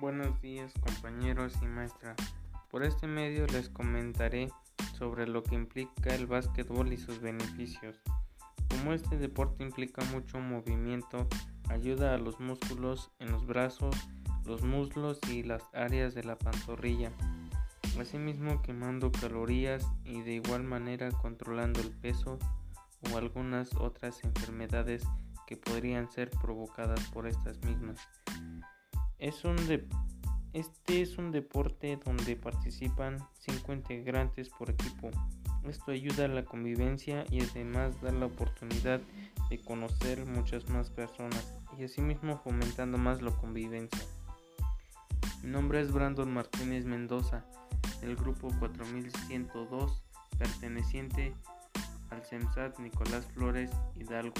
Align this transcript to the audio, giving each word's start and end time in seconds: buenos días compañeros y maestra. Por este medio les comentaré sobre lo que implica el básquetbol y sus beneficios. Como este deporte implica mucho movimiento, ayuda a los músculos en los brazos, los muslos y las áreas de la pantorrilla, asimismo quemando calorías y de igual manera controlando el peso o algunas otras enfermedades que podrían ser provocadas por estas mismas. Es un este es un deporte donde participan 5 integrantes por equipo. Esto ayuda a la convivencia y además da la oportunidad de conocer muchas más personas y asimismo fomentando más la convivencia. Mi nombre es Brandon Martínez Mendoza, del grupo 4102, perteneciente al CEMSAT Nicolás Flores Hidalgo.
buenos 0.00 0.40
días 0.40 0.72
compañeros 0.80 1.52
y 1.60 1.66
maestra. 1.66 2.16
Por 2.70 2.84
este 2.84 3.06
medio 3.06 3.46
les 3.48 3.68
comentaré 3.68 4.48
sobre 4.96 5.26
lo 5.28 5.42
que 5.42 5.54
implica 5.54 6.14
el 6.14 6.26
básquetbol 6.26 6.90
y 6.92 6.96
sus 6.96 7.20
beneficios. 7.20 8.00
Como 8.70 8.94
este 8.94 9.18
deporte 9.18 9.62
implica 9.62 10.02
mucho 10.06 10.38
movimiento, 10.38 11.28
ayuda 11.68 12.14
a 12.14 12.18
los 12.18 12.40
músculos 12.40 13.10
en 13.18 13.30
los 13.30 13.46
brazos, 13.46 13.94
los 14.46 14.62
muslos 14.62 15.20
y 15.28 15.42
las 15.42 15.62
áreas 15.74 16.14
de 16.14 16.24
la 16.24 16.38
pantorrilla, 16.38 17.12
asimismo 18.00 18.62
quemando 18.62 19.12
calorías 19.12 19.86
y 20.04 20.22
de 20.22 20.32
igual 20.32 20.62
manera 20.62 21.10
controlando 21.10 21.80
el 21.80 21.90
peso 21.90 22.38
o 23.12 23.18
algunas 23.18 23.74
otras 23.76 24.24
enfermedades 24.24 25.02
que 25.46 25.58
podrían 25.58 26.10
ser 26.10 26.30
provocadas 26.30 27.00
por 27.10 27.26
estas 27.26 27.62
mismas. 27.64 28.08
Es 29.20 29.44
un 29.44 29.56
este 30.54 31.02
es 31.02 31.18
un 31.18 31.30
deporte 31.30 32.00
donde 32.04 32.36
participan 32.36 33.18
5 33.40 33.72
integrantes 33.74 34.48
por 34.48 34.70
equipo. 34.70 35.10
Esto 35.68 35.92
ayuda 35.92 36.24
a 36.24 36.28
la 36.28 36.46
convivencia 36.46 37.26
y 37.30 37.42
además 37.42 38.00
da 38.00 38.10
la 38.12 38.26
oportunidad 38.26 39.02
de 39.50 39.60
conocer 39.60 40.24
muchas 40.24 40.70
más 40.70 40.88
personas 40.88 41.54
y 41.78 41.84
asimismo 41.84 42.40
fomentando 42.42 42.96
más 42.96 43.20
la 43.20 43.30
convivencia. 43.30 44.02
Mi 45.42 45.50
nombre 45.50 45.82
es 45.82 45.92
Brandon 45.92 46.32
Martínez 46.32 46.86
Mendoza, 46.86 47.44
del 48.00 48.16
grupo 48.16 48.48
4102, 48.58 50.02
perteneciente 50.38 51.34
al 52.08 52.24
CEMSAT 52.24 52.78
Nicolás 52.78 53.26
Flores 53.34 53.70
Hidalgo. 53.96 54.34